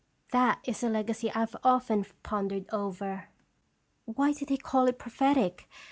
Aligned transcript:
That 0.31 0.61
is 0.63 0.81
a 0.81 0.89
legacy 0.89 1.29
I 1.29 1.41
have 1.41 1.55
often 1.63 2.07
pondered 2.23 2.65
over. 2.73 3.29
Why 4.05 4.33
did 4.33 4.49
he 4.49 4.57
call 4.57 4.87
it 4.87 4.97
prophetic? 4.97 5.69